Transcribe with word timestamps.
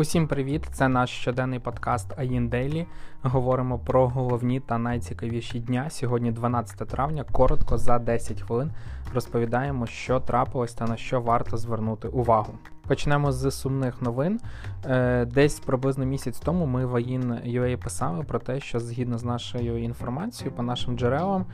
Усім 0.00 0.28
привіт! 0.28 0.66
Це 0.72 0.88
наш 0.88 1.10
щоденний 1.10 1.58
подкаст 1.58 2.18
Аїн 2.18 2.48
Дейлі. 2.48 2.86
Говоримо 3.22 3.78
про 3.78 4.08
головні 4.08 4.60
та 4.60 4.78
найцікавіші 4.78 5.60
дня. 5.60 5.90
Сьогодні 5.90 6.32
12 6.32 6.88
травня. 6.88 7.24
Коротко 7.32 7.78
за 7.78 7.98
10 7.98 8.42
хвилин 8.42 8.70
розповідаємо, 9.14 9.86
що 9.86 10.20
трапилось 10.20 10.74
та 10.74 10.86
на 10.86 10.96
що 10.96 11.20
варто 11.20 11.56
звернути 11.56 12.08
увагу. 12.08 12.52
Почнемо 12.88 13.32
з 13.32 13.50
сумних 13.50 14.02
новин. 14.02 14.40
Е, 14.84 15.24
десь 15.24 15.60
приблизно 15.60 16.04
місяць 16.04 16.40
тому 16.40 16.66
ми 16.66 16.86
в 16.86 16.94
AIN.UA 16.94 17.76
писали 17.76 18.24
про 18.24 18.38
те, 18.38 18.60
що 18.60 18.80
згідно 18.80 19.18
з 19.18 19.24
нашою 19.24 19.82
інформацією, 19.84 20.56
по 20.56 20.62
нашим 20.62 20.98
джерелам, 20.98 21.46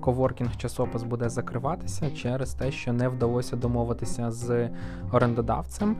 коворкінг 0.00 0.56
часопис 0.56 1.02
буде 1.02 1.28
закриватися 1.28 2.10
через 2.10 2.54
те, 2.54 2.70
що 2.70 2.92
не 2.92 3.08
вдалося 3.08 3.56
домовитися 3.56 4.30
з 4.30 4.70
орендодавцем. 5.12 5.96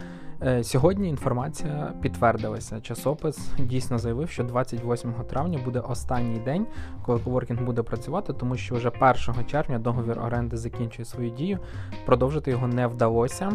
Е, 0.46 0.64
сьогодні 0.64 1.08
інформація 1.08 1.92
підтвердилася. 2.00 2.80
Часопис 2.80 3.50
дійсно 3.58 3.98
заявив, 3.98 4.30
що 4.30 4.44
28 4.44 5.12
травня 5.12 5.58
буде 5.64 5.80
останній 5.80 6.38
день, 6.38 6.66
коли 7.02 7.20
коворкінг 7.20 7.62
буде 7.62 7.82
працювати, 7.82 8.32
тому 8.32 8.56
що 8.56 8.74
вже 8.74 8.88
1 8.88 9.46
червня 9.46 9.78
договір 9.78 10.20
оренди 10.20 10.56
закінчує 10.56 11.04
свою 11.04 11.30
дію. 11.30 11.58
Продовжити 12.06 12.50
його 12.50 12.66
не 12.68 12.86
вдалося. 12.86 13.52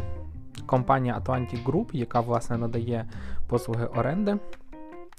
Компанія 0.65 1.21
Atlantic 1.25 1.65
Group, 1.65 1.85
яка 1.93 2.21
власне 2.21 2.57
надає 2.57 3.09
послуги 3.47 3.85
оренди, 3.85 4.37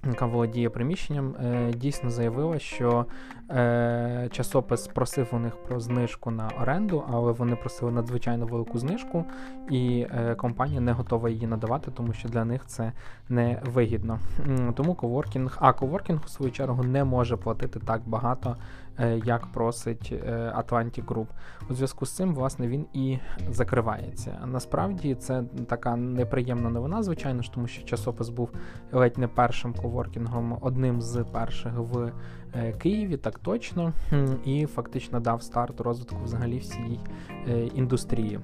яка 0.06 0.26
володіє 0.26 0.70
приміщенням, 0.70 1.34
е, 1.44 1.72
дійсно 1.72 2.10
заявила, 2.10 2.58
що 2.58 3.06
е, 3.50 4.28
часопис 4.32 4.86
просив 4.86 5.28
у 5.32 5.38
них 5.38 5.56
про 5.56 5.80
знижку 5.80 6.30
на 6.30 6.50
оренду, 6.62 7.04
але 7.12 7.32
вони 7.32 7.56
просили 7.56 7.92
надзвичайно 7.92 8.46
велику 8.46 8.78
знижку, 8.78 9.24
і 9.70 10.06
е, 10.10 10.34
компанія 10.34 10.80
не 10.80 10.92
готова 10.92 11.28
її 11.28 11.46
надавати, 11.46 11.90
тому 11.90 12.12
що 12.12 12.28
для 12.28 12.44
них 12.44 12.62
це 12.66 12.92
не 13.28 13.62
вигідно. 13.64 14.18
Тому 14.74 14.94
коворкінг, 14.94 15.58
а 15.60 15.72
коворкінг 15.72 16.20
у 16.26 16.28
свою 16.28 16.52
чергу 16.52 16.82
не 16.82 17.04
може 17.04 17.36
платити 17.36 17.80
так 17.80 18.00
багато, 18.06 18.56
як 19.24 19.46
просить 19.46 20.12
Atlantic 20.56 21.04
Group. 21.04 21.26
У 21.70 21.74
зв'язку 21.74 22.06
з 22.06 22.10
цим, 22.10 22.34
власне, 22.34 22.68
він 22.68 22.86
і 22.92 23.18
закривається. 23.50 24.38
Насправді 24.46 25.14
це 25.14 25.42
така 25.68 25.96
неприємна 25.96 26.70
новина, 26.70 27.02
звичайно 27.02 27.42
ж, 27.42 27.52
тому 27.52 27.66
що 27.66 27.84
часопис 27.84 28.28
був 28.28 28.50
ледь 28.92 29.18
не 29.18 29.28
першим 29.28 29.74
коворкінгом, 29.74 30.58
одним 30.60 31.02
з 31.02 31.24
перших 31.24 31.72
в 31.76 32.12
е, 32.54 32.72
Києві, 32.72 33.16
так 33.16 33.38
точно, 33.38 33.92
і 34.44 34.66
фактично 34.66 35.20
дав 35.20 35.42
старт 35.42 35.80
розвитку 35.80 36.16
взагалі 36.24 36.58
всієї 36.58 37.00
е, 37.48 37.66
індустрії. 37.66 38.40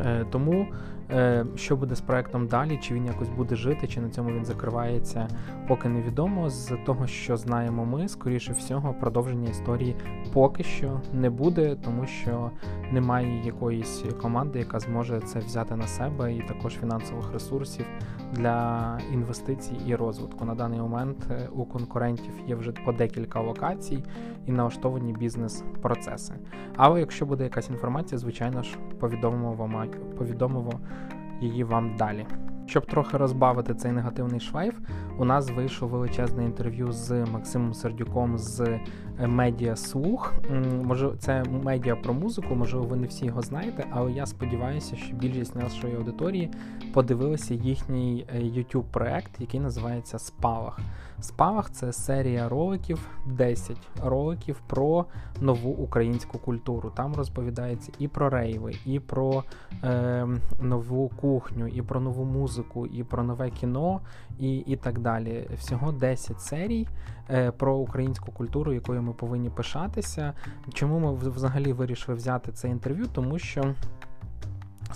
Е, 0.00 0.26
тому 0.30 0.66
Е, 0.66 0.66
що 1.54 1.76
буде 1.76 1.94
з 1.94 2.00
проектом 2.00 2.46
далі, 2.46 2.78
чи 2.82 2.94
він 2.94 3.06
якось 3.06 3.28
буде 3.28 3.56
жити, 3.56 3.86
чи 3.86 4.00
на 4.00 4.10
цьому 4.10 4.30
він 4.30 4.44
закривається, 4.44 5.28
поки 5.68 5.88
невідомо. 5.88 6.50
З 6.50 6.76
того, 6.86 7.06
що 7.06 7.36
знаємо 7.36 7.84
ми, 7.84 8.08
скоріше 8.08 8.52
всього, 8.52 8.94
продовження 8.94 9.50
історії 9.50 9.96
поки 10.32 10.62
що 10.62 11.00
не 11.12 11.30
буде, 11.30 11.76
тому 11.84 12.06
що 12.06 12.50
немає 12.92 13.46
якоїсь 13.46 14.04
команди, 14.22 14.58
яка 14.58 14.80
зможе 14.80 15.20
це 15.20 15.38
взяти 15.38 15.76
на 15.76 15.86
себе, 15.86 16.34
і 16.34 16.42
також 16.42 16.74
фінансових 16.74 17.32
ресурсів 17.32 17.86
для 18.32 18.98
інвестицій 19.12 19.76
і 19.86 19.94
розвитку. 19.94 20.44
На 20.44 20.54
даний 20.54 20.80
момент 20.80 21.26
е, 21.30 21.48
у 21.52 21.64
конкурентів 21.64 22.32
є 22.46 22.54
вже 22.54 22.72
по 22.72 22.92
декілька 22.92 23.40
локацій 23.40 24.04
і 24.46 24.52
налаштовані 24.52 25.12
бізнес-процеси. 25.12 26.34
Але 26.76 27.00
якщо 27.00 27.26
буде 27.26 27.44
якась 27.44 27.70
інформація, 27.70 28.18
звичайно 28.18 28.62
ж, 28.62 28.78
повідомимо 29.00 29.52
вам 29.52 29.88
повідомимо 30.18 30.80
її 31.44 31.64
вам 31.64 31.96
далі. 31.96 32.26
Щоб 32.66 32.86
трохи 32.86 33.16
розбавити 33.16 33.74
цей 33.74 33.92
негативний 33.92 34.40
шлейф, 34.40 34.78
у 35.18 35.24
нас 35.24 35.50
вийшло 35.50 35.88
величезне 35.88 36.44
інтерв'ю 36.44 36.92
з 36.92 37.24
Максимом 37.24 37.74
Сердюком 37.74 38.38
з 38.38 38.60
е, 38.60 38.80
медіа 39.26 39.76
Слух. 39.76 40.34
Може, 40.82 41.12
це 41.18 41.44
медіа 41.44 41.96
про 41.96 42.14
музику, 42.14 42.54
можливо, 42.54 42.86
ви 42.86 42.96
не 42.96 43.06
всі 43.06 43.26
його 43.26 43.42
знаєте, 43.42 43.86
але 43.90 44.12
я 44.12 44.26
сподіваюся, 44.26 44.96
що 44.96 45.16
більшість 45.16 45.56
нашої 45.56 45.96
аудиторії 45.96 46.50
подивилися 46.92 47.54
їхній 47.54 48.26
е, 48.34 48.38
youtube 48.38 48.84
проект 48.90 49.40
який 49.40 49.60
називається 49.60 50.18
Спалах. 50.18 50.80
Спалах 51.20 51.70
це 51.70 51.92
серія 51.92 52.48
роликів, 52.48 53.08
10 53.26 53.76
роликів 54.04 54.60
про 54.66 55.04
нову 55.40 55.70
українську 55.70 56.38
культуру. 56.38 56.92
Там 56.96 57.14
розповідається 57.14 57.92
і 57.98 58.08
про 58.08 58.30
рейви, 58.30 58.74
і 58.86 59.00
про 59.00 59.44
е, 59.84 60.26
нову 60.60 61.08
кухню, 61.08 61.66
і 61.66 61.82
про 61.82 62.00
нову 62.00 62.24
музику, 62.24 62.86
і 62.86 63.04
про 63.04 63.22
нове 63.22 63.50
кіно, 63.50 64.00
і 64.38 64.56
і 64.56 64.76
так 64.76 64.98
далі. 64.98 65.03
Всього 65.58 65.92
10 65.92 66.40
серій 66.40 66.88
е, 67.30 67.50
про 67.50 67.74
українську 67.74 68.32
культуру, 68.32 68.72
якою 68.72 69.02
ми 69.02 69.12
повинні 69.12 69.50
пишатися. 69.50 70.32
Чому 70.72 70.98
ми 70.98 71.30
взагалі 71.30 71.72
вирішили 71.72 72.16
взяти 72.16 72.52
це 72.52 72.68
інтерв'ю? 72.68 73.06
Тому 73.06 73.38
що 73.38 73.74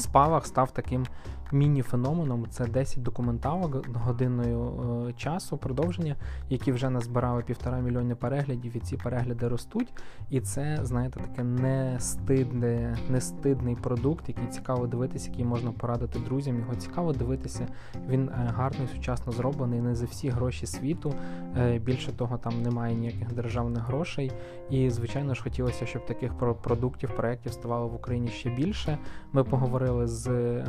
спавах 0.01 0.47
став 0.47 0.71
таким 0.71 1.07
міні-феноменом. 1.53 2.47
Це 2.51 2.67
10 2.67 3.03
документалок 3.03 3.87
годиною 3.97 4.73
е, 5.09 5.13
часу, 5.13 5.57
продовження, 5.57 6.17
які 6.49 6.73
вже 6.73 6.91
назбирали 6.91 7.43
півтора 7.43 7.79
мільйони 7.79 8.15
переглядів, 8.15 8.77
і 8.77 8.81
ці 8.81 8.97
перегляди 8.97 9.49
ростуть. 9.49 9.93
І 10.31 10.41
це, 10.41 10.79
знаєте, 10.83 11.21
таке 11.21 11.45
нестидне, 11.45 12.97
нестидний 13.09 13.75
продукт, 13.75 14.29
який 14.29 14.47
цікаво 14.47 14.87
дивитися, 14.87 15.31
який 15.31 15.45
можна 15.45 15.73
порадити 15.73 16.19
друзям. 16.19 16.59
Його 16.59 16.75
цікаво 16.75 17.13
дивитися. 17.13 17.67
Він 18.09 18.29
е, 18.29 18.53
гарно 18.57 18.87
сучасно 18.95 19.33
зроблений, 19.33 19.81
не 19.81 19.95
за 19.95 20.07
всі 20.07 20.29
гроші 20.29 20.67
світу. 20.67 21.15
Е, 21.59 21.79
більше 21.79 22.13
того, 22.13 22.39
там 22.39 22.63
немає 22.63 22.95
ніяких 22.95 23.33
державних 23.33 23.83
грошей. 23.83 24.33
І, 24.71 24.91
звичайно 24.91 25.35
ж, 25.35 25.43
хотілося, 25.43 25.87
щоб 25.87 26.07
таких 26.07 26.39
продуктів, 26.39 27.11
проєктів 27.17 27.53
ставало 27.53 27.89
в 27.89 27.95
Україні 27.95 28.29
ще 28.29 28.51
більше. 28.51 28.99
Ми 29.33 29.45
поговорили 29.45 30.07
з 30.07 30.29
е, 30.29 30.65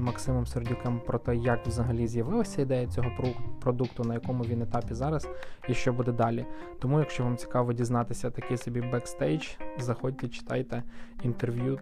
Максимом 0.00 0.46
Сердюком 0.46 1.00
про 1.06 1.18
те, 1.18 1.36
як 1.36 1.66
взагалі 1.66 2.06
з'явилася 2.06 2.62
ідея 2.62 2.86
цього 2.86 3.10
продукту, 3.60 4.04
на 4.04 4.14
якому 4.14 4.44
він 4.44 4.62
етапі 4.62 4.94
зараз 4.94 5.28
і 5.68 5.74
що 5.74 5.92
буде 5.92 6.12
далі. 6.12 6.46
Тому, 6.78 6.98
якщо 6.98 7.24
вам 7.24 7.36
цікаво 7.36 7.72
дізнатися 7.72 8.30
такий 8.30 8.56
собі 8.56 8.80
бекстейдж, 8.80 9.46
заходьте, 9.78 10.28
читайте 10.28 10.82
інтерв'ю. 11.22 11.78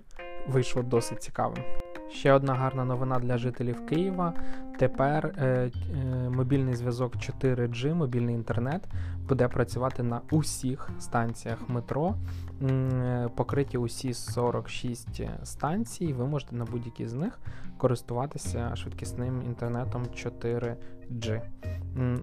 Вийшло 0.48 0.82
досить 0.82 1.22
цікавим. 1.22 1.64
Ще 2.10 2.32
одна 2.32 2.54
гарна 2.54 2.84
новина 2.84 3.18
для 3.18 3.38
жителів 3.38 3.86
Києва. 3.86 4.34
Тепер 4.78 5.34
е, 5.38 5.44
е, 5.44 6.30
мобільний 6.30 6.74
зв'язок 6.74 7.16
4G, 7.16 7.94
мобільний 7.94 8.34
інтернет, 8.34 8.82
буде 9.28 9.48
працювати 9.48 10.02
на 10.02 10.20
усіх 10.30 10.90
станціях 11.00 11.68
метро. 11.68 12.14
Е, 12.62 13.28
покриті 13.36 13.78
усі 13.78 14.14
46 14.14 15.20
станцій. 15.44 16.12
Ви 16.12 16.26
можете 16.26 16.56
на 16.56 16.64
будь-якій 16.64 17.06
з 17.06 17.14
них 17.14 17.38
користуватися 17.78 18.76
швидкісним 18.76 19.42
інтернетом 19.42 20.02
4G. 21.10 21.40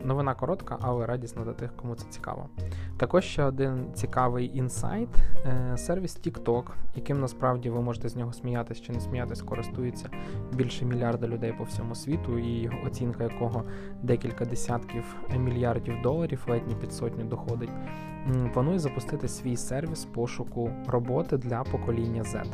Новина 0.05 0.33
коротка, 0.33 0.77
але 0.81 1.05
радісна 1.05 1.43
для 1.43 1.53
тих, 1.53 1.75
кому 1.75 1.95
це 1.95 2.05
цікаво. 2.09 2.49
Також 2.97 3.23
ще 3.23 3.43
один 3.43 3.85
цікавий 3.93 4.57
інсайт 4.57 5.09
е, 5.45 5.77
сервіс 5.77 6.19
TikTok, 6.25 6.63
яким 6.95 7.19
насправді 7.19 7.69
ви 7.69 7.81
можете 7.81 8.09
з 8.09 8.15
нього 8.15 8.33
сміятися 8.33 8.83
чи 8.83 8.93
не 8.93 8.99
сміятись, 8.99 9.41
користується 9.41 10.09
більше 10.53 10.85
мільярда 10.85 11.27
людей 11.27 11.53
по 11.57 11.63
всьому 11.63 11.95
світу, 11.95 12.39
і 12.39 12.69
оцінка 12.85 13.23
якого 13.23 13.63
декілька 14.03 14.45
десятків 14.45 15.15
мільярдів 15.37 16.01
доларів, 16.03 16.45
ледь 16.47 16.67
не 16.67 16.75
під 16.75 16.93
сотню 16.93 17.25
доходить. 17.25 17.71
Планує 18.53 18.79
запустити 18.79 19.27
свій 19.27 19.57
сервіс 19.57 20.05
пошуку 20.05 20.71
роботи 20.87 21.37
для 21.37 21.63
покоління 21.63 22.23
Z. 22.23 22.45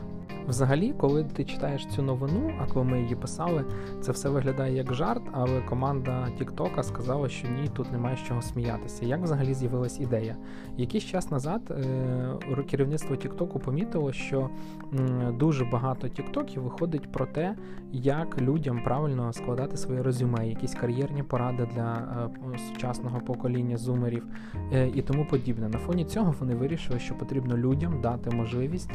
Взагалі, 0.51 0.93
коли 0.97 1.23
ти 1.23 1.45
читаєш 1.45 1.85
цю 1.85 2.01
новину, 2.01 2.51
а 2.59 2.73
коли 2.73 2.85
ми 2.85 3.01
її 3.01 3.15
писали, 3.15 3.65
це 4.01 4.11
все 4.11 4.29
виглядає 4.29 4.75
як 4.75 4.93
жарт, 4.93 5.23
але 5.31 5.61
команда 5.61 6.27
Тіктока 6.37 6.83
сказала, 6.83 7.29
що 7.29 7.47
ні, 7.47 7.69
тут 7.73 7.91
немає 7.91 8.17
з 8.17 8.27
чого 8.27 8.41
сміятися. 8.41 9.05
Як 9.05 9.21
взагалі 9.23 9.53
з'явилась 9.53 9.99
ідея? 9.99 10.35
Якийсь 10.77 11.03
час 11.03 11.31
назад 11.31 11.61
е, 11.71 12.63
керівництво 12.69 13.15
Тіктоку 13.15 13.59
помітило, 13.59 14.11
що 14.11 14.49
дуже 15.39 15.65
багато 15.65 16.09
Тіктоків 16.09 16.63
виходить 16.63 17.11
про 17.11 17.25
те, 17.25 17.55
як 17.91 18.41
людям 18.41 18.83
правильно 18.83 19.33
складати 19.33 19.77
своє 19.77 20.03
резюме, 20.03 20.47
якісь 20.49 20.75
кар'єрні 20.75 21.23
поради 21.23 21.67
для 21.75 21.93
е, 22.53 22.57
сучасного 22.57 23.19
покоління 23.19 23.77
зумерів 23.77 24.27
е, 24.73 24.87
і 24.95 25.01
тому 25.01 25.25
подібне. 25.25 25.69
На 25.69 25.77
фоні 25.77 26.05
цього 26.05 26.35
вони 26.39 26.55
вирішили, 26.55 26.99
що 26.99 27.15
потрібно 27.15 27.57
людям 27.57 28.01
дати 28.01 28.29
можливість 28.29 28.89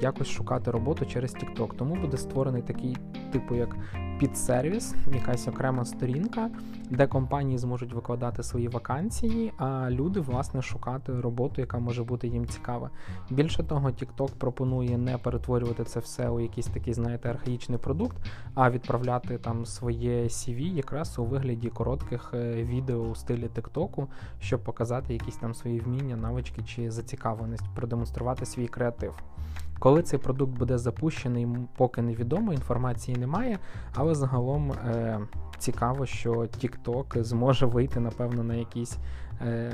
якось 0.00 0.28
шукати 0.28 0.70
роботу 0.70 1.06
через 1.06 1.34
TikTok. 1.34 1.76
Тому 1.76 1.94
буде 1.94 2.16
створений 2.16 2.62
такий, 2.62 2.96
типу, 3.32 3.54
як 3.54 3.76
підсервіс, 4.18 4.94
якась 5.14 5.48
окрема 5.48 5.84
сторінка, 5.84 6.50
де 6.90 7.06
компанії 7.06 7.58
зможуть 7.58 7.92
викладати 7.92 8.42
свої 8.42 8.68
вакансії, 8.68 9.52
а 9.58 9.90
люди 9.90 10.20
власне 10.20 10.62
шукати 10.62 11.20
роботу, 11.20 11.60
яка 11.60 11.78
може 11.78 12.04
бути 12.04 12.28
їм 12.28 12.46
цікава. 12.46 12.90
Більше 13.30 13.62
того, 13.62 13.88
TikTok 13.88 14.30
пропонує 14.38 14.98
не 14.98 15.18
перетворювати 15.18 15.84
це 15.84 16.00
все 16.00 16.28
у 16.28 16.40
якийсь 16.40 16.66
такий, 16.66 16.94
знаєте, 16.94 17.30
архаїчний 17.30 17.78
продукт, 17.78 18.16
а 18.54 18.70
відправляти 18.70 19.38
там 19.38 19.66
своє 19.66 20.22
CV 20.22 20.74
якраз 20.74 21.18
у 21.18 21.24
вигляді 21.24 21.68
коротких 21.68 22.30
е, 22.34 22.64
відео 22.64 22.98
у 22.98 23.14
стилі 23.14 23.50
TikTok, 23.56 24.06
щоб 24.40 24.64
показати 24.64 25.12
якісь 25.12 25.36
там 25.36 25.54
свої 25.54 25.80
вміння, 25.80 26.16
навички 26.16 26.62
чи 26.62 26.90
зацікавленість, 26.90 27.74
продемонструвати 27.74 28.46
свій 28.46 28.68
креатив. 28.68 29.14
Коли 29.78 30.02
цей 30.02 30.18
продукт 30.18 30.58
буде 30.58 30.78
запущений, 30.78 31.48
поки 31.76 32.02
невідомо, 32.02 32.52
інформації 32.52 33.16
немає, 33.16 33.58
але 33.94 34.14
загалом 34.14 34.72
е, 34.72 35.20
цікаво, 35.58 36.06
що 36.06 36.32
TikTok 36.32 37.22
зможе 37.22 37.66
вийти, 37.66 38.00
напевно, 38.00 38.44
на 38.44 38.54
якийсь 38.54 38.98
е, 39.40 39.70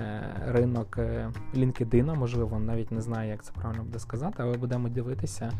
ринок 0.46 0.98
е, 0.98 1.30
LinkedIn, 1.54 2.18
можливо, 2.18 2.58
навіть 2.58 2.92
не 2.92 3.00
знаю, 3.00 3.30
як 3.30 3.44
це 3.44 3.52
правильно 3.52 3.82
буде 3.82 3.98
сказати, 3.98 4.34
але 4.38 4.56
будемо 4.56 4.88
дивитися, 4.88 5.52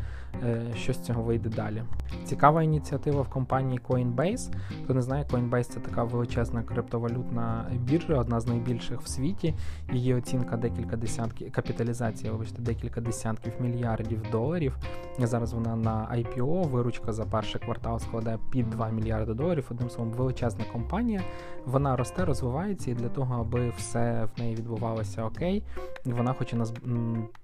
е, 0.43 0.61
що 0.75 0.93
з 0.93 0.99
цього 0.99 1.23
вийде 1.23 1.49
далі. 1.49 1.83
Цікава 2.25 2.63
ініціатива 2.63 3.21
в 3.21 3.29
компанії 3.29 3.79
Coinbase. 3.89 4.53
Хто 4.83 4.93
не 4.93 5.01
знає, 5.01 5.25
Coinbase 5.31 5.63
це 5.63 5.79
така 5.79 6.03
величезна 6.03 6.63
криптовалютна 6.63 7.65
біржа, 7.79 8.15
одна 8.15 8.39
з 8.39 8.47
найбільших 8.47 9.01
в 9.01 9.07
світі. 9.07 9.53
Її 9.93 10.13
оцінка 10.13 10.57
декілька 10.57 10.97
десятків, 10.97 11.51
капіталізація, 11.51 12.31
вибачте, 12.31 12.61
декілька 12.61 13.01
десятків 13.01 13.53
мільярдів 13.59 14.21
доларів. 14.31 14.77
Зараз 15.19 15.53
вона 15.53 15.75
на 15.75 16.07
IPO, 16.15 16.69
виручка 16.69 17.13
за 17.13 17.25
перший 17.25 17.61
квартал 17.61 17.99
складає 17.99 18.39
під 18.51 18.69
2 18.69 18.89
мільярди 18.89 19.33
доларів. 19.33 19.67
Одним 19.71 19.89
словом, 19.89 20.13
величезна 20.13 20.65
компанія. 20.73 21.21
Вона 21.65 21.95
росте, 21.95 22.25
розвивається, 22.25 22.91
і 22.91 22.93
для 22.93 23.09
того, 23.09 23.41
аби 23.41 23.69
все 23.77 24.27
в 24.35 24.39
неї 24.39 24.55
відбувалося 24.55 25.25
окей, 25.25 25.63
вона 26.05 26.33
хоче 26.33 26.55
нас 26.55 26.73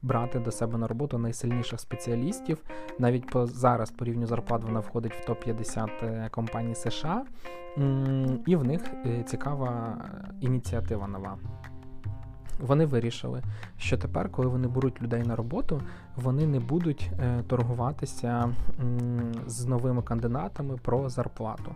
брати 0.02 0.40
до 0.40 0.52
себе 0.52 0.78
на 0.78 0.88
роботу 0.88 1.18
найсильніших 1.18 1.80
спеціалістів. 1.80 2.58
Навіть 3.00 3.30
по 3.30 3.46
зараз 3.46 3.92
по 3.92 4.06
рівню 4.06 4.28
зарплат 4.28 4.64
вона 4.72 4.80
входить 4.80 5.14
в 5.14 5.26
топ 5.26 5.40
50 5.44 5.90
е, 6.04 6.30
компаній 6.32 6.76
США, 6.76 7.24
і 8.46 8.56
в 8.56 8.64
них 8.64 8.82
е, 9.06 9.24
цікава 9.24 9.98
ініціатива 10.42 11.08
нова. 11.08 11.38
Вони 12.60 12.86
вирішили, 12.86 13.42
що 13.78 13.98
тепер, 13.98 14.30
коли 14.30 14.48
вони 14.48 14.68
беруть 14.68 15.02
людей 15.02 15.24
на 15.24 15.36
роботу, 15.36 15.82
вони 16.16 16.48
не 16.48 16.60
будуть 16.60 17.12
е, 17.20 17.44
торгуватися 17.48 18.50
з 19.46 19.66
новими 19.66 20.02
кандидатами 20.02 20.78
про 20.78 21.10
зарплату. 21.10 21.76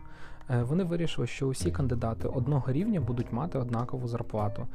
Е, 0.50 0.64
вони 0.64 0.84
вирішили, 0.84 1.28
що 1.28 1.48
усі 1.48 1.72
кандидати 1.72 2.28
одного 2.28 2.72
рівня 2.72 3.02
будуть 3.02 3.32
мати 3.32 3.58
однакову 3.60 4.08
зарплату. 4.08 4.68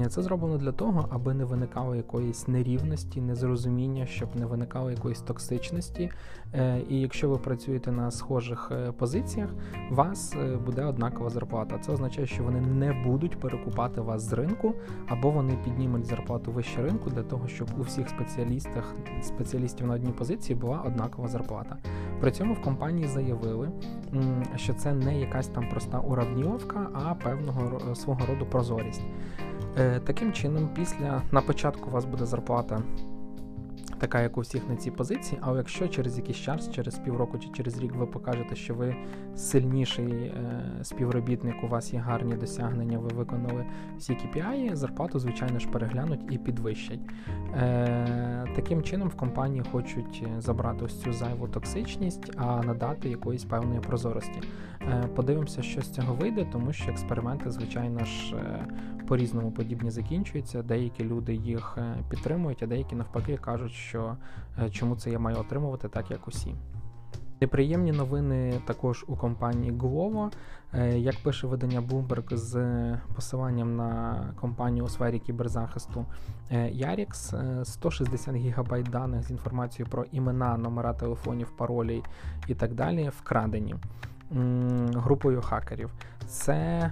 Е, 0.00 0.06
це 0.08 0.22
зроблено 0.22 0.58
для 0.58 0.72
того, 0.72 1.08
аби 1.10 1.34
не 1.34 1.44
виникало 1.44 1.94
якоїсь 1.94 2.48
нерівності, 2.48 3.20
незрозуміння, 3.20 4.06
щоб 4.06 4.28
не 4.36 4.46
виникало 4.46 4.90
якоїсь 4.90 5.20
токсичності. 5.20 6.10
Е, 6.54 6.80
і 6.88 7.00
якщо 7.00 7.28
ви 7.28 7.38
працюєте 7.38 7.92
на 7.92 8.10
схожих 8.10 8.72
позиціях, 8.98 9.50
вас 9.90 10.36
буде 10.64 10.84
однакова 10.84 11.30
зарплата. 11.30 11.78
Це 11.78 11.92
означає, 11.92 12.26
що 12.26 12.42
вони 12.42 12.60
не 12.60 12.92
будуть 12.92 13.40
перекупати 13.40 14.00
вас 14.00 14.22
з 14.22 14.32
ринку, 14.32 14.74
або 15.06 15.30
вони 15.30 15.58
піднімуть 15.64 16.06
зарплату 16.06 16.52
вище 16.52 16.82
ринку 16.82 17.10
для 17.10 17.22
того, 17.22 17.48
щоб 17.48 17.68
у 17.78 17.82
всіх 17.82 18.08
спеціалістах 18.08 18.94
спеціалістів 19.22 19.86
на 19.86 19.94
одній 19.94 20.12
позиції 20.12 20.58
була 20.58 20.80
однакова 20.80 21.28
зарплата. 21.28 21.76
При 22.20 22.30
цьому 22.30 22.54
в 22.54 22.62
компанії 22.62 23.08
заявили, 23.08 23.70
що 24.56 24.74
це 24.74 24.92
не 24.92 25.20
якась 25.20 25.46
там 25.46 25.68
проста 25.68 25.98
уравнівка, 25.98 26.88
а 26.94 27.14
певного 27.14 27.94
свого 27.94 28.26
роду 28.26 28.46
прозорість. 28.46 29.02
Е, 29.78 30.00
таким 30.00 30.32
чином, 30.32 30.68
після 30.74 31.22
на 31.32 31.40
початку 31.40 31.90
у 31.90 31.92
вас 31.92 32.04
буде 32.04 32.26
зарплата 32.26 32.82
така, 33.98 34.20
як 34.22 34.38
у 34.38 34.40
всіх 34.40 34.68
на 34.68 34.76
цій 34.76 34.90
позиції. 34.90 35.40
Але 35.44 35.58
якщо 35.58 35.88
через 35.88 36.18
якийсь 36.18 36.38
час, 36.38 36.70
через 36.70 36.98
півроку 36.98 37.38
чи 37.38 37.48
через 37.48 37.78
рік 37.78 37.94
ви 37.94 38.06
покажете, 38.06 38.56
що 38.56 38.74
ви 38.74 38.96
сильніший 39.36 40.12
е, 40.12 40.62
співробітник, 40.82 41.64
у 41.64 41.68
вас 41.68 41.92
є 41.92 41.98
гарні 41.98 42.34
досягнення, 42.34 42.98
ви 42.98 43.08
виконали 43.08 43.64
всі 43.98 44.12
KPI, 44.12 44.74
зарплату, 44.74 45.18
звичайно 45.18 45.58
ж, 45.58 45.68
переглянуть 45.68 46.20
і 46.30 46.38
підвищать. 46.38 47.00
Е, 47.54 48.46
Таким 48.56 48.82
чином 48.82 49.08
в 49.08 49.14
компанії 49.14 49.62
хочуть 49.72 50.26
забрати 50.38 50.84
ось 50.84 51.00
цю 51.02 51.12
зайву 51.12 51.48
токсичність, 51.48 52.32
а 52.36 52.62
надати 52.62 53.08
якоїсь 53.08 53.44
певної 53.44 53.80
прозорості. 53.80 54.40
Е, 54.82 55.08
Подивимося, 55.14 55.62
що 55.62 55.82
з 55.82 55.90
цього 55.90 56.14
вийде, 56.14 56.46
тому 56.52 56.72
що 56.72 56.90
експерименти, 56.90 57.50
звичайно 57.50 58.04
ж, 58.04 58.36
е, 58.36 58.66
по-різному 59.06 59.50
подібні 59.50 59.90
закінчуються. 59.90 60.62
Деякі 60.62 61.04
люди 61.04 61.34
їх 61.34 61.78
е, 61.78 61.96
підтримують, 62.10 62.62
а 62.62 62.66
деякі 62.66 62.94
навпаки 62.96 63.36
кажуть, 63.36 63.72
що 63.88 64.16
е, 64.58 64.70
чому 64.70 64.96
це 64.96 65.10
я 65.10 65.18
маю 65.18 65.38
отримувати 65.38 65.88
так, 65.88 66.10
як 66.10 66.28
усі. 66.28 66.54
Неприємні 67.40 67.92
новини 67.92 68.60
також 68.66 69.04
у 69.08 69.16
компанії 69.16 69.72
Glovo. 69.72 70.32
Е, 70.74 70.98
як 70.98 71.14
пише 71.22 71.46
видання 71.46 71.80
Bloomberg 71.80 72.36
з 72.36 72.54
посиланням 73.14 73.76
на 73.76 74.20
компанію 74.40 74.84
у 74.84 74.88
сфері 74.88 75.18
кіберзахисту 75.18 76.06
Yarix, 76.52 77.64
160 77.64 78.36
ГБ 78.36 78.88
даних 78.88 79.22
з 79.22 79.30
інформацією 79.30 79.90
про 79.90 80.04
імена, 80.12 80.56
номера 80.56 80.92
телефонів, 80.92 81.56
паролі 81.56 82.02
і 82.48 82.54
так 82.54 82.74
далі 82.74 83.08
вкрадені 83.08 83.74
групою 84.94 85.42
хакерів. 85.42 85.90
Це 86.26 86.54
е, 86.54 86.90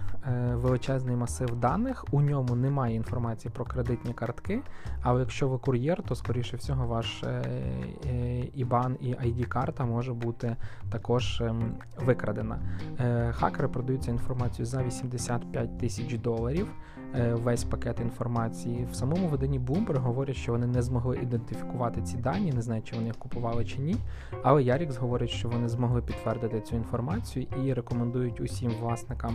величезний 0.55 1.17
масив 1.17 1.57
даних. 1.57 2.05
У 2.11 2.21
ньому 2.21 2.55
немає 2.55 2.95
інформації 2.95 3.53
про 3.55 3.65
кредитні 3.65 4.15
картки. 4.15 4.63
Але 5.05 5.21
якщо 5.21 5.49
ви 5.49 5.59
кур'єр, 5.59 6.03
то 6.03 6.15
скоріше 6.15 6.57
всього 6.57 6.87
ваш 6.87 7.23
е, 7.23 7.27
е, 8.07 8.11
IBAN 8.59 8.97
і 9.01 9.15
ID-карта 9.15 9.85
може 9.85 10.13
бути 10.13 10.57
також 10.91 11.41
е, 11.41 11.55
викрадена. 11.97 12.59
Хакери 13.31 13.69
продаються 13.69 14.11
інформацію 14.11 14.67
за 14.67 14.83
85 14.83 15.79
тисяч 15.79 16.19
доларів. 16.19 16.69
Весь 17.33 17.65
пакет 17.65 18.01
інформації. 18.01 18.89
В 18.91 18.95
самому 18.95 19.29
виданні 19.29 19.61
Bloomberg 19.61 19.99
говорять, 19.99 20.37
що 20.37 20.53
вони 20.53 20.67
не 20.67 20.83
змогли 20.83 21.19
ідентифікувати 21.23 22.03
ці 22.03 22.17
дані, 22.17 22.53
не 22.53 22.63
знають, 22.63 22.85
чи 22.85 22.95
вони 22.95 23.07
їх 23.07 23.17
купували 23.17 23.65
чи 23.65 23.79
ні. 23.79 23.97
Але 24.43 24.63
Ярікс 24.63 24.97
говорить, 24.97 25.31
що 25.31 25.49
вони 25.49 25.69
змогли 25.69 26.03
підтвердити 26.03 26.61
цю 26.61 26.77
інформацію 26.77 27.47
і 27.65 27.73
рекомендують 27.73 28.41
усім 28.41 28.73
власникам 28.81 29.24
Е, 29.25 29.31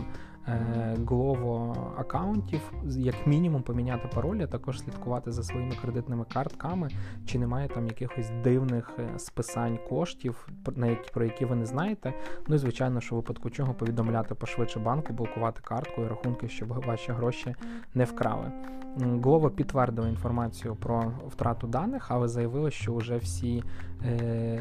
Glovo 0.96 1.74
аккаунтів, 1.96 2.72
як 2.84 3.26
мінімум 3.26 3.62
поміняти 3.62 4.08
пароль, 4.14 4.38
а 4.42 4.46
також 4.46 4.80
слідкувати 4.80 5.32
за 5.32 5.42
своїми 5.42 5.74
кредитними 5.82 6.24
картками, 6.32 6.88
чи 7.26 7.38
немає 7.38 7.68
там 7.68 7.86
якихось 7.86 8.30
дивних 8.44 8.90
е, 8.98 9.18
списань 9.18 9.78
коштів, 9.88 10.48
на 10.76 10.86
які 10.86 11.10
про 11.12 11.24
які 11.24 11.44
ви 11.44 11.56
не 11.56 11.66
знаєте. 11.66 12.14
Ну 12.48 12.54
і 12.54 12.58
звичайно, 12.58 13.00
що 13.00 13.14
в 13.14 13.18
випадку 13.18 13.50
чого 13.50 13.74
повідомляти 13.74 14.34
пошвидше 14.34 14.80
банку, 14.80 15.12
блокувати 15.12 15.60
картку 15.64 16.02
і 16.02 16.08
рахунки, 16.08 16.48
щоб 16.48 16.68
ваші 16.68 17.12
гроші 17.12 17.54
не 17.94 18.04
вкрали. 18.04 18.52
Glovo 18.98 19.50
підтвердила 19.50 20.08
інформацію 20.08 20.76
про 20.76 21.12
втрату 21.28 21.66
даних, 21.66 22.06
але 22.10 22.28
заявила, 22.28 22.70
що 22.70 22.94
вже 22.94 23.16
всі 23.16 23.62
е, 24.04 24.60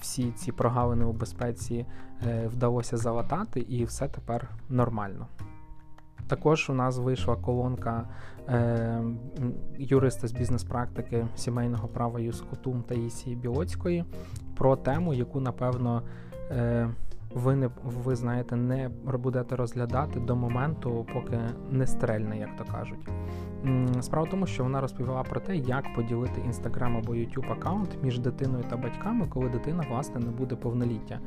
всі 0.00 0.32
ці 0.32 0.52
прогалини 0.52 1.04
у 1.04 1.12
безпеці 1.12 1.86
е, 2.26 2.46
вдалося 2.46 2.96
залатати, 2.96 3.60
і 3.60 3.84
все 3.84 4.08
тепер 4.08 4.48
нормально. 4.74 5.26
Також 6.26 6.70
у 6.70 6.74
нас 6.74 6.98
вийшла 6.98 7.36
колонка 7.36 8.08
е, 8.48 9.02
юриста 9.78 10.28
з 10.28 10.32
бізнес-практики 10.32 11.26
сімейного 11.36 11.88
права 11.88 12.20
Юскотум 12.20 12.82
Таїсії 12.82 13.36
Білоцької 13.36 14.04
про 14.56 14.76
тему, 14.76 15.14
яку, 15.14 15.40
напевно, 15.40 16.02
е, 16.50 16.88
ви 17.34 17.56
не 17.56 17.70
ви 17.84 18.16
знаєте, 18.16 18.56
не 18.56 18.88
будете 19.04 19.56
розглядати 19.56 20.20
до 20.20 20.36
моменту, 20.36 21.06
поки 21.14 21.38
не 21.70 21.86
стрельне, 21.86 22.38
як 22.38 22.56
то 22.56 22.64
кажуть. 22.72 23.08
Справа 24.00 24.26
в 24.26 24.30
тому, 24.30 24.46
що 24.46 24.62
вона 24.62 24.80
розповіла 24.80 25.22
про 25.22 25.40
те, 25.40 25.56
як 25.56 25.94
поділити 25.94 26.40
інстаграм 26.40 26.96
або 26.96 27.12
YouTube 27.12 27.52
аккаунт 27.52 27.98
між 28.02 28.18
дитиною 28.18 28.64
та 28.70 28.76
батьками, 28.76 29.26
коли 29.30 29.48
дитина 29.48 29.84
власне 29.90 30.20
не 30.20 30.30
буде 30.30 30.56
повноліття. 30.56 31.20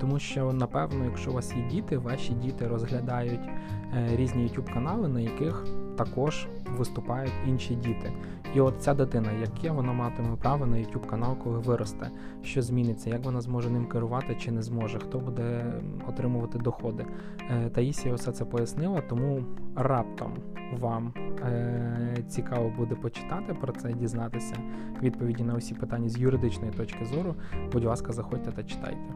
Тому 0.00 0.18
що, 0.18 0.52
напевно, 0.52 1.04
якщо 1.04 1.30
у 1.30 1.34
вас 1.34 1.54
є 1.56 1.62
діти, 1.70 1.98
ваші 1.98 2.32
діти 2.32 2.68
розглядають 2.68 3.48
е, 3.94 4.16
різні 4.16 4.42
YouTube 4.42 4.74
канали, 4.74 5.08
на 5.08 5.20
яких 5.20 5.64
також 5.96 6.46
виступають 6.78 7.32
інші 7.46 7.74
діти. 7.74 8.12
І 8.54 8.60
от 8.60 8.74
ця 8.78 8.94
дитина, 8.94 9.32
яке 9.32 9.70
вона 9.70 9.92
матиме 9.92 10.36
право 10.36 10.66
на 10.66 10.76
YouTube 10.76 11.06
канал, 11.06 11.36
коли 11.44 11.58
виросте, 11.58 12.10
що 12.42 12.62
зміниться, 12.62 13.10
як 13.10 13.24
вона 13.24 13.40
зможе 13.40 13.70
ним 13.70 13.86
керувати 13.86 14.36
чи 14.40 14.50
не 14.50 14.62
зможе, 14.62 14.98
хто 14.98 15.18
буде 15.18 15.72
отримувати 16.08 16.58
доходи. 16.58 17.06
Е, 17.50 17.70
Таїсія 17.70 18.14
все 18.14 18.32
це 18.32 18.44
пояснила, 18.44 19.00
тому 19.00 19.44
раптом 19.76 20.32
вам 20.80 21.12
е, 21.16 22.24
цікаво 22.28 22.72
буде 22.78 22.94
почитати 22.94 23.54
про 23.54 23.72
це, 23.72 23.92
дізнатися 23.92 24.54
відповіді 25.02 25.44
на 25.44 25.54
усі 25.54 25.74
питання 25.74 26.08
з 26.08 26.18
юридичної 26.18 26.72
точки 26.72 27.04
зору. 27.04 27.34
Будь 27.72 27.84
ласка, 27.84 28.12
заходьте 28.12 28.52
та 28.52 28.62
читайте. 28.62 29.14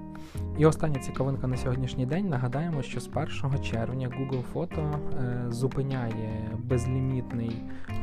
І 0.58 0.66
остання 0.66 0.98
цікавинка 0.98 1.46
на 1.46 1.56
сьогоднішній 1.56 2.06
день. 2.06 2.28
Нагадаємо, 2.28 2.82
що 2.82 3.00
з 3.00 3.08
1 3.42 3.62
червня 3.62 4.08
Google 4.08 4.42
Фото 4.42 5.00
е, 5.20 5.44
зупиняє 5.48 6.58
безлімітний 6.58 7.62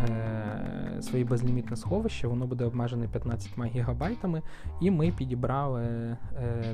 е, 0.09 0.84
своє 1.01 1.25
безлімітне 1.25 1.75
сховище, 1.75 2.27
воно 2.27 2.47
буде 2.47 2.65
обмежене 2.65 3.07
15 3.07 3.51
гігабайтами, 3.65 4.41
і 4.81 4.91
ми 4.91 5.11
підібрали 5.11 5.83
е, 5.83 6.17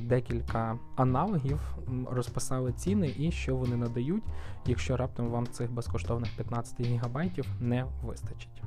декілька 0.01 0.77
аналогів, 0.95 1.77
розписали 2.11 2.73
ціни 2.73 3.13
і 3.17 3.31
що 3.31 3.55
вони 3.55 3.75
надають, 3.75 4.23
якщо 4.65 4.97
раптом 4.97 5.27
вам 5.27 5.47
цих 5.47 5.71
безкоштовних 5.71 6.35
15 6.35 6.81
гігабайтів 6.81 7.45
не 7.59 7.85
вистачить. 8.03 8.63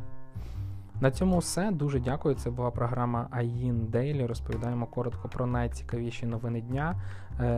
На 1.01 1.11
цьому 1.11 1.39
все. 1.39 1.71
Дуже 1.71 2.01
дякую. 2.01 2.35
Це 2.35 2.51
була 2.51 2.71
програма 2.71 3.29
AIN 3.33 3.91
Daily. 3.91 4.27
Розповідаємо 4.27 4.87
коротко 4.87 5.29
про 5.29 5.47
найцікавіші 5.47 6.27
новини 6.27 6.61
дня. 6.61 7.01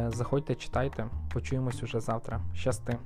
Заходьте, 0.08 0.54
читайте. 0.54 1.06
Почуємось 1.32 1.82
уже 1.82 2.00
завтра. 2.00 2.40
Щасти! 2.54 2.98